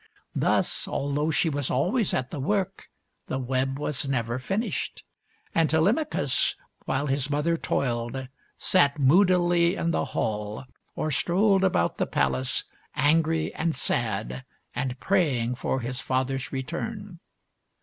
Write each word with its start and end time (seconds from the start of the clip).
Thus, 0.35 0.87
although 0.87 1.29
she 1.29 1.47
was 1.47 1.69
always 1.69 2.11
at 2.11 2.31
the 2.31 2.39
work, 2.39 2.87
the 3.27 3.37
web 3.37 3.77
was 3.77 4.07
never 4.07 4.39
finished. 4.39 5.03
And 5.53 5.69
Telem 5.69 5.99
achus, 6.03 6.55
while 6.85 7.05
his 7.05 7.29
mother 7.29 7.55
toiled, 7.55 8.27
sat 8.57 8.97
moodily 8.97 9.75
in 9.75 9.91
the 9.91 10.03
PENELOPE'S 10.03 10.05
WEB 10.05 10.05
1 10.05 10.05
63 10.05 10.13
hall 10.13 10.65
or 11.05 11.11
strolled 11.11 11.63
about 11.63 11.97
the 11.99 12.07
palace, 12.07 12.63
angry 12.95 13.53
and 13.53 13.75
sad, 13.75 14.43
and 14.73 14.99
praying 14.99 15.53
for 15.53 15.81
his 15.81 15.99
father's 15.99 16.51
return. 16.51 17.19